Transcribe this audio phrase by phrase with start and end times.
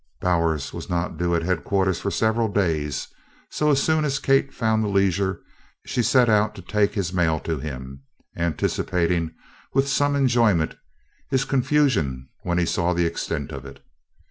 [0.19, 3.07] Bowers was not due at headquarters for several days,
[3.51, 5.41] so as soon as Kate found the leisure
[5.85, 8.01] she set out to take his mail to him,
[8.35, 9.29] anticipating
[9.75, 10.75] with some enjoyment
[11.29, 13.85] his confusion when he saw the extent of it.